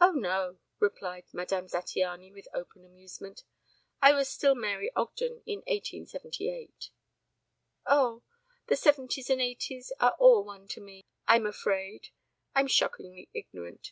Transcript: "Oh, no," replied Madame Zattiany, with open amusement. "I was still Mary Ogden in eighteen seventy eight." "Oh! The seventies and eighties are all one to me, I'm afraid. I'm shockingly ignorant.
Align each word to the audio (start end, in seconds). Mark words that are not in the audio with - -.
"Oh, 0.00 0.12
no," 0.12 0.60
replied 0.78 1.24
Madame 1.32 1.66
Zattiany, 1.66 2.32
with 2.32 2.46
open 2.54 2.84
amusement. 2.84 3.42
"I 4.00 4.12
was 4.12 4.28
still 4.28 4.54
Mary 4.54 4.92
Ogden 4.94 5.42
in 5.46 5.64
eighteen 5.66 6.06
seventy 6.06 6.48
eight." 6.48 6.90
"Oh! 7.86 8.22
The 8.68 8.76
seventies 8.76 9.28
and 9.30 9.40
eighties 9.40 9.90
are 9.98 10.14
all 10.20 10.44
one 10.44 10.68
to 10.68 10.80
me, 10.80 11.02
I'm 11.26 11.44
afraid. 11.44 12.10
I'm 12.54 12.68
shockingly 12.68 13.28
ignorant. 13.34 13.90